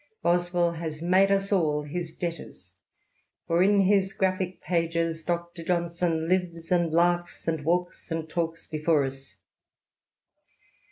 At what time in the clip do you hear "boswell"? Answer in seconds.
0.23-0.71